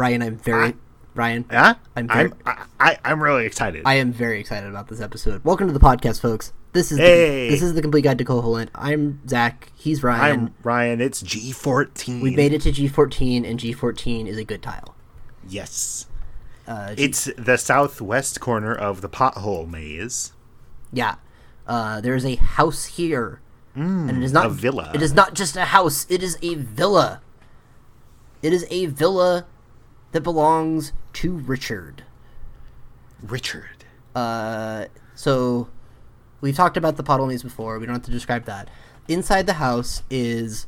[0.00, 0.74] Ryan, I'm very I-
[1.14, 1.44] Ryan.
[1.52, 3.82] Yeah, I'm very- I'm I, I'm really excited.
[3.84, 5.44] I am very excited about this episode.
[5.44, 6.54] Welcome to the podcast, folks.
[6.72, 7.48] This is Hey.
[7.48, 8.70] the, this is the complete guide to Koholint.
[8.74, 9.70] I'm Zach.
[9.74, 10.40] He's Ryan.
[10.40, 11.02] I'm Ryan.
[11.02, 12.22] It's G14.
[12.22, 14.94] we made it to G14, and G14 is a good tile.
[15.46, 16.06] Yes,
[16.66, 20.32] Uh, G- it's the southwest corner of the pothole maze.
[20.94, 21.16] yeah,
[21.66, 23.42] uh, there is a house here,
[23.74, 24.92] and it is not a villa.
[24.94, 26.06] It is not just a house.
[26.08, 27.20] It is a villa.
[28.40, 29.44] It is a villa
[30.12, 32.04] that belongs to Richard.
[33.22, 33.84] Richard.
[34.14, 35.68] Uh, so
[36.40, 37.78] we've talked about the puddle before.
[37.78, 38.68] We don't have to describe that.
[39.08, 40.66] Inside the house is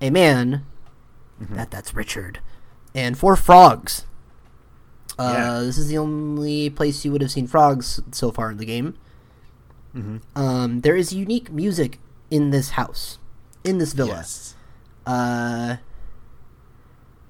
[0.00, 0.64] a man.
[1.40, 2.38] That that's Richard,
[2.94, 4.06] and four frogs.
[5.18, 5.60] Uh, Yeah.
[5.60, 8.96] This is the only place you would have seen frogs so far in the game.
[9.94, 10.18] Mm-hmm.
[10.40, 11.98] Um, there is unique music
[12.30, 13.18] in this house,
[13.62, 14.10] in this villa.
[14.10, 14.54] Yes.
[15.06, 15.76] Uh,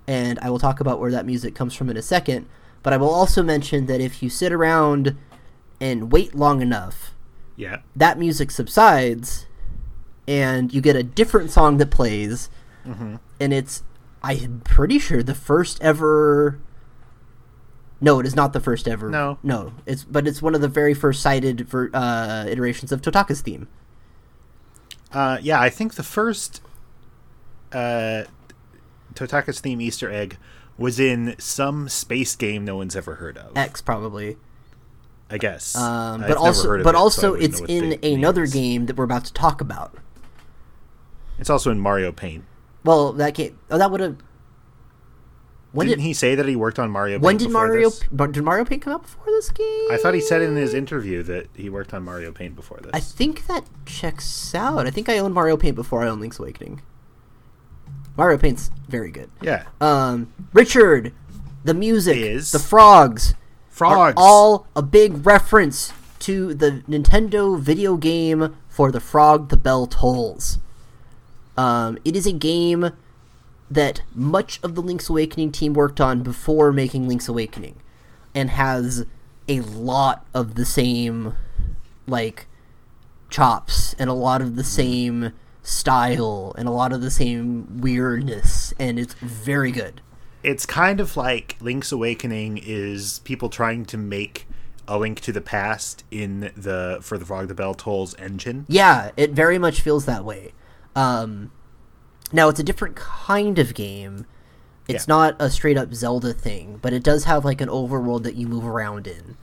[0.06, 2.46] and I will talk about where that music comes from in a second.
[2.82, 5.16] But I will also mention that if you sit around
[5.80, 7.14] and wait long enough,
[7.56, 7.78] Yeah.
[7.96, 9.46] that music subsides,
[10.28, 12.48] and you get a different song that plays,
[12.84, 13.82] and it's
[14.22, 16.58] I'm pretty sure the first ever.
[18.00, 19.08] No, it is not the first ever.
[19.08, 19.38] No.
[19.42, 23.40] no, it's but it's one of the very first cited ver, uh, iterations of Totaka's
[23.40, 23.66] theme.
[25.12, 26.60] Uh, yeah, I think the first
[27.72, 28.24] uh,
[29.14, 30.36] Totaka's theme Easter egg
[30.76, 33.56] was in some space game no one's ever heard of.
[33.56, 34.36] X probably.
[35.30, 35.74] I guess.
[35.74, 39.04] Um, I've but never also, but it, also, wouldn't it's in another game that we're
[39.04, 39.96] about to talk about.
[41.38, 42.44] It's also in Mario Paint.
[42.84, 43.58] Well, that game.
[43.70, 44.16] Oh, that would have.
[45.72, 47.18] When Didn't did he say that he worked on Mario?
[47.18, 48.00] when Paint did before Mario this?
[48.30, 49.88] did Mario Paint come out before this game?
[49.90, 52.92] I thought he said in his interview that he worked on Mario Paint before this.
[52.94, 54.86] I think that checks out.
[54.86, 56.82] I think I owned Mario Paint before I owned Link's Awakening.
[58.16, 59.30] Mario Paint's very good.
[59.42, 61.12] yeah, Um, Richard,
[61.64, 63.36] the music, Is- the frogs, are
[63.70, 64.14] frogs.
[64.16, 70.58] all a big reference to the Nintendo video game for the Frog the Bell Tolls.
[71.56, 72.90] Um, it is a game
[73.70, 77.76] that much of the Link's Awakening team worked on before making Link's Awakening,
[78.34, 79.04] and has
[79.48, 81.34] a lot of the same,
[82.06, 82.46] like,
[83.30, 85.32] chops and a lot of the same
[85.64, 90.00] style and a lot of the same weirdness, and it's very good.
[90.42, 94.46] it's kind of like Link's Awakening is people trying to make
[94.86, 98.66] a link to the past in the for the Frog the Bell Tolls engine.
[98.68, 100.52] Yeah, it very much feels that way.
[100.94, 101.50] Um,
[102.30, 104.26] now it's a different kind of game.
[104.86, 105.14] It's Yeah.
[105.14, 108.46] not a straight up Zelda thing, but it does have like an overworld that you
[108.46, 109.38] move around in.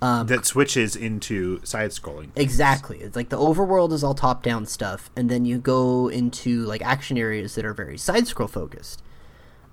[0.00, 2.28] That switches into side scrolling.
[2.36, 2.98] Exactly.
[2.98, 6.82] It's like the overworld is all top down stuff, and then you go into like
[6.82, 9.02] action areas that are very side scroll focused.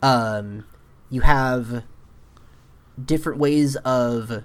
[0.01, 0.65] Um,
[1.09, 1.83] you have
[3.03, 4.43] different ways of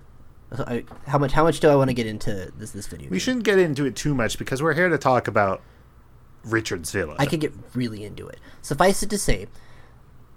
[0.50, 3.06] I- how much how much do I want to get into this this video?
[3.06, 3.18] We game?
[3.20, 5.62] shouldn't get into it too much because we're here to talk about
[6.44, 7.16] Richard's Villa.
[7.18, 8.40] I could get really into it.
[8.62, 9.46] Suffice it to say,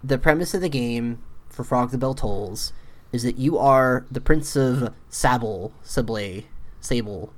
[0.03, 1.19] the premise of the game
[1.49, 2.73] for Frog the Bell Tolls
[3.11, 6.43] is that you are the Prince of Sable, Sable,
[6.79, 7.33] Sable.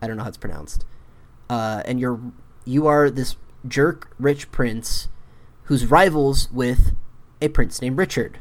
[0.00, 0.84] I don't know how it's pronounced.
[1.48, 2.20] Uh, and you're
[2.64, 5.08] you are this jerk rich prince
[5.64, 6.94] who's rivals with
[7.40, 8.38] a prince named Richard.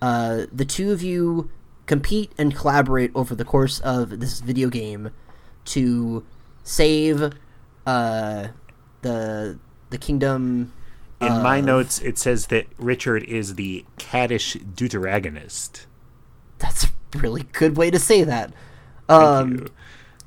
[0.00, 1.50] Uh, the two of you
[1.86, 5.10] compete and collaborate over the course of this video game
[5.64, 6.24] to
[6.62, 7.32] save
[7.86, 8.48] uh,
[9.02, 9.58] the
[9.90, 10.72] the kingdom.
[11.20, 15.86] In my notes, it says that Richard is the caddish deuteragonist.
[16.58, 18.52] That's a really good way to say that.
[19.08, 19.66] Thank Um, you.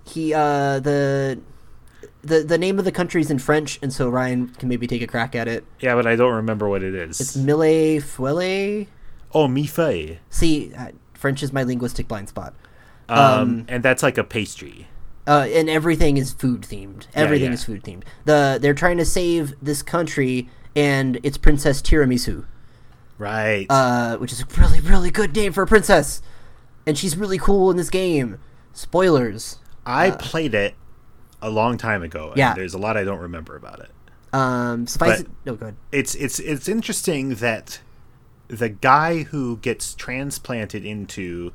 [0.04, 1.40] he uh, the
[2.22, 5.08] the the name of the country's in French, and so Ryan can maybe take a
[5.08, 5.66] crack at it.
[5.80, 7.20] Yeah, but I don't remember what it is.
[7.20, 8.86] It's Mille Feuille.
[9.34, 10.18] oh, mi feuille.
[10.30, 10.72] See,
[11.14, 12.54] French is my linguistic blind spot.
[13.10, 14.88] Um, Um, and that's like a pastry.
[15.28, 17.08] uh, and everything is food themed.
[17.16, 17.54] Everything yeah.
[17.54, 18.04] is food themed.
[18.26, 22.46] The they're trying to save this country, and it's Princess Tiramisu,
[23.18, 23.66] Right.
[23.70, 26.22] uh, which is a really really good name for a princess,
[26.86, 28.40] and she's really cool in this game.
[28.74, 29.60] Spoilers.
[29.86, 30.76] I played it
[31.42, 32.30] a long time ago.
[32.30, 32.54] and Yeah.
[32.54, 33.92] There's a lot I don't remember about it.
[34.32, 35.32] Um, suffice But- it.
[35.46, 35.76] No, go ahead.
[35.92, 37.80] It's it's it's interesting that
[38.48, 41.52] the guy who gets transplanted into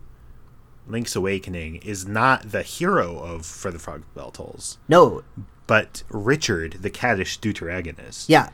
[0.87, 5.23] Link's Awakening is not the hero of For the Frog Bell Tolls, No,
[5.67, 8.25] but Richard, the caddish deuteragonist.
[8.29, 8.49] yeah,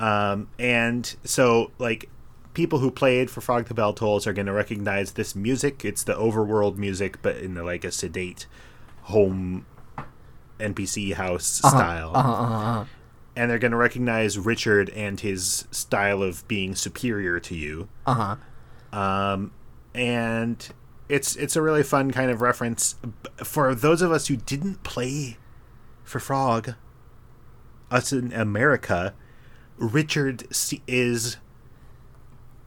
[0.00, 2.08] Um, and so, like,
[2.54, 5.84] people who played for Frog the Bell Tolls are going to recognize this music.
[5.84, 8.46] It's the overworld music, but in the, like a sedate
[9.02, 9.66] home
[10.58, 12.12] NPC house style.
[12.14, 12.84] uh-huh, uh-huh, uh-huh.
[13.36, 17.88] and they're going to recognize Richard and his style of being superior to you.
[18.06, 18.36] Uh
[18.92, 18.98] huh.
[18.98, 19.52] Um,
[19.94, 20.66] and
[21.08, 22.96] it's it's a really fun kind of reference
[23.36, 25.36] for those of us who didn't play
[26.04, 26.74] for Frog.
[27.90, 29.14] Us in America,
[29.80, 30.46] Richard
[30.86, 31.36] is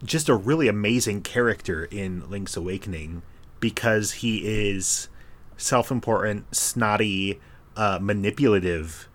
[0.03, 3.21] just a really amazing character in Link's Awakening
[3.59, 5.07] because he is
[5.55, 7.39] self-important, snotty,
[7.77, 9.07] uh, manipulative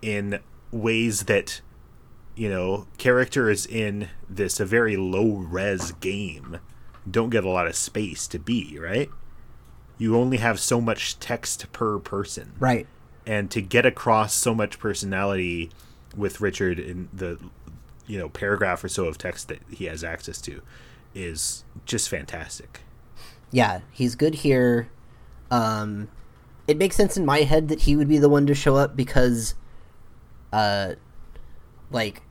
[0.00, 0.38] in
[0.70, 1.60] ways that
[2.36, 6.58] you know characters in this a very low res game
[7.10, 9.08] don't get a lot of space to be right
[9.96, 12.86] you only have so much text per person Right.
[13.24, 15.70] and to get across so much personality
[16.14, 17.38] with richard in the
[18.06, 20.62] you know paragraph or so of text that he has access to
[21.14, 22.80] is just fantastic
[23.50, 24.88] Yeah, he's good here.
[25.50, 26.08] Um,
[26.66, 28.96] it makes sense in my head that he would be the one to show up
[28.96, 29.54] because,
[30.52, 30.94] uh,
[31.90, 32.22] like,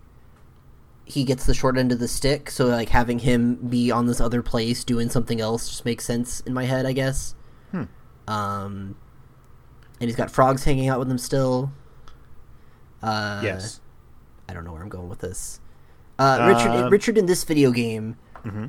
[1.06, 2.50] he gets the short end of the stick.
[2.50, 6.40] So like having him be on this other place doing something else just makes sense
[6.42, 7.36] in my head, I guess.
[7.72, 7.84] Hmm.
[8.28, 8.96] Um,
[10.00, 11.72] and he's got frogs hanging out with him still.
[13.06, 13.80] Uh, yes
[14.50, 15.60] I don't know where I'm going with this.
[16.20, 18.18] Uh, Richard, Um, Richard in this video game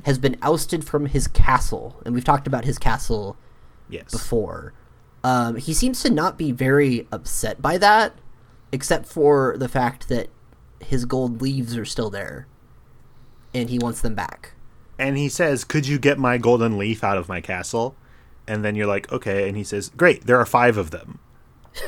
[0.05, 3.37] has been ousted from his castle, and we've talked about his castle
[3.89, 4.73] yes before.
[5.23, 8.13] Um, he seems to not be very upset by that,
[8.71, 10.29] except for the fact that
[10.79, 12.47] his gold leaves are still there,
[13.53, 14.53] and he wants them back.
[14.99, 17.95] and he says, "Could you get my golden leaf out of my castle?"
[18.47, 21.19] And then you're like, "Okay." And he says, "Great, there are five of them."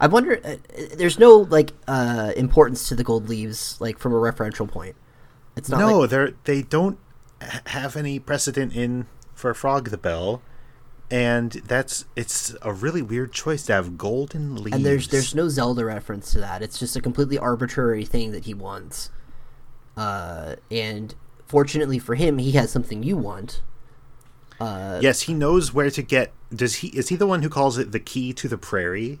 [0.00, 0.40] I wonder.
[0.42, 0.56] Uh,
[0.96, 4.96] there's no like uh, importance to the gold leaves, like from a referential point.
[5.56, 5.78] It's not.
[5.80, 6.98] no, like, they're they don't
[7.66, 10.40] have any precedent in for Frog the Bell,
[11.10, 14.76] and that's it's a really weird choice to have golden leaves.
[14.76, 16.62] and there's there's no Zelda reference to that.
[16.62, 19.10] It's just a completely arbitrary thing that he wants.
[19.98, 21.14] Uh, and
[21.46, 23.60] fortunately for him, he has something you want.
[24.58, 26.32] Uh, yes, he knows where to get.
[26.54, 26.88] Does he?
[26.88, 29.20] Is he the one who calls it the key to the prairie?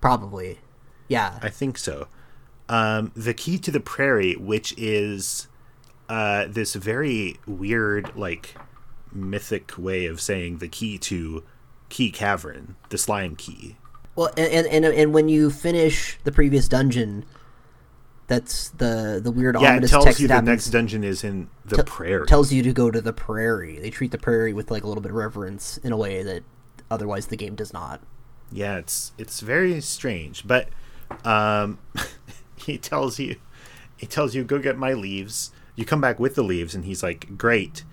[0.00, 0.58] Probably.
[1.08, 1.38] Yeah.
[1.42, 2.08] I think so.
[2.68, 5.48] Um, the key to the prairie, which is
[6.08, 8.54] uh, this very weird, like
[9.12, 11.44] mythic way of saying the key to
[11.88, 13.76] Key Cavern, the slime key.
[14.16, 17.24] Well, and, and and when you finish the previous dungeon,
[18.26, 21.24] that's the the weird Yeah, it ominous tells text you the happens- next dungeon is
[21.24, 22.26] in the te- prairie.
[22.26, 23.78] Tells you to go to the prairie.
[23.78, 26.42] They treat the prairie with like a little bit of reverence in a way that
[26.90, 28.02] otherwise the game does not.
[28.50, 30.68] Yeah, it's it's very strange, but
[31.24, 31.78] um,
[32.56, 33.36] he tells you
[33.96, 35.52] he tells you go get my leaves.
[35.76, 37.84] You come back with the leaves, and he's like, great.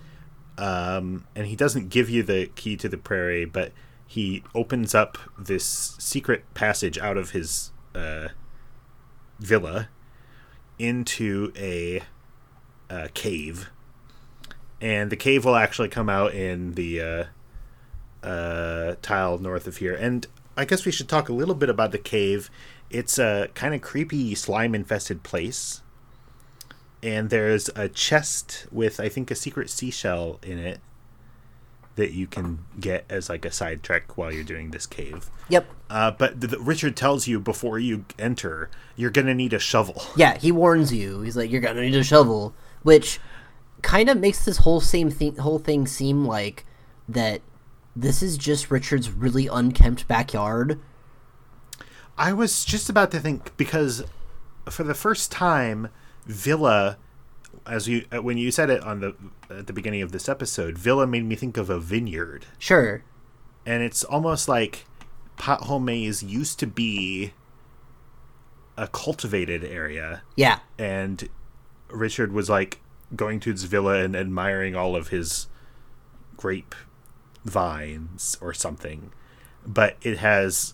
[0.58, 3.74] Um, and he doesn't give you the key to the prairie, but
[4.08, 8.30] he opens up this secret passage out of his uh,
[9.40, 9.90] villa
[10.80, 12.02] into a,
[12.90, 13.70] uh cave,
[14.80, 17.24] and the cave will actually come out in the uh,
[18.26, 19.94] uh, tile north of here.
[19.94, 22.50] And I guess we should talk a little bit about the cave.
[22.90, 25.82] It's a kind of creepy slime infested place.
[27.04, 30.80] And there's a chest with, I think, a secret seashell in it
[31.96, 35.30] that you can get as like a side trek while you're doing this cave.
[35.50, 35.66] Yep.
[35.90, 40.04] Uh, but th- th- Richard tells you before you enter, you're gonna need a shovel.
[40.18, 41.22] Yeah, he warns you.
[41.22, 42.54] He's like, "You're gonna need a shovel,"
[42.84, 43.20] which
[43.82, 46.66] kind of makes this whole same thing, whole thing seem like
[47.08, 47.42] that.
[47.96, 50.80] This is just Richard's really unkempt backyard.
[52.18, 54.04] I was just about to think because
[54.70, 55.90] for the first time,
[56.26, 56.98] Villa,
[57.66, 59.16] as you uh, when you said it on the
[59.50, 63.04] at the beginning of this episode, Villa made me think of a vineyard, Sure.
[63.66, 64.86] and it's almost like
[65.38, 67.34] Pothole Maze used to be
[68.78, 70.60] a cultivated area, Yeah.
[70.78, 71.30] and
[71.90, 72.82] Richard was like
[73.16, 75.48] going to his villa and admiring all of his
[76.38, 76.76] grape
[77.46, 79.12] vines or something,
[79.66, 80.74] but it has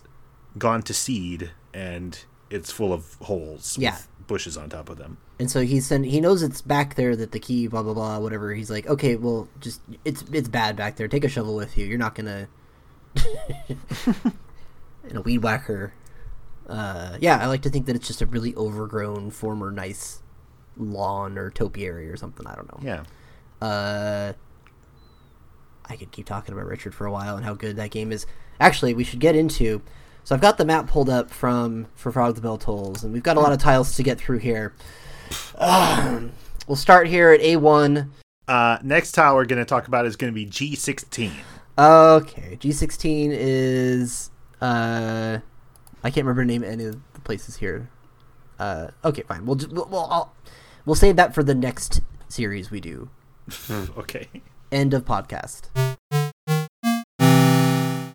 [0.58, 3.92] gone to seed and it's full of holes Yeah.
[3.96, 5.18] with bushes on top of them.
[5.38, 8.18] And so he's send, he knows it's back there that the key blah blah blah
[8.18, 8.52] whatever.
[8.54, 11.08] He's like, okay, well, just it's it's bad back there.
[11.08, 11.86] Take a shovel with you.
[11.86, 12.48] You're not gonna
[14.06, 15.92] and a weed whacker.
[16.68, 20.22] Uh, yeah, I like to think that it's just a really overgrown former nice
[20.76, 22.46] lawn or topiary or something.
[22.46, 22.80] I don't know.
[23.60, 23.66] Yeah.
[23.66, 24.32] Uh,
[25.92, 28.26] I could keep talking about Richard for a while and how good that game is.
[28.58, 29.82] Actually, we should get into.
[30.24, 33.22] So I've got the map pulled up from for Frog the Bell Tolls, and we've
[33.22, 34.72] got a lot of tiles to get through here.
[35.58, 36.32] Um,
[36.66, 38.08] we'll start here at A1.
[38.48, 41.30] Uh, next tile we're going to talk about is going to be G16.
[41.78, 44.30] Okay, G16 is
[44.62, 45.38] uh,
[46.02, 47.90] I can't remember the name of any of the places here.
[48.58, 49.44] Uh, okay, fine.
[49.44, 50.34] We'll just, we'll we'll, I'll,
[50.86, 53.10] we'll save that for the next series we do.
[53.70, 54.28] okay.
[54.72, 55.68] End of podcast.